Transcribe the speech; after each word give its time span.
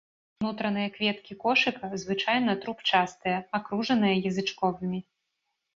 Унутраныя 0.43 0.89
кветкі 0.95 1.37
кошыка 1.43 1.91
звычайна 2.05 2.51
трубчастыя, 2.65 3.37
акружаныя 3.61 4.15
язычковымі. 4.33 4.99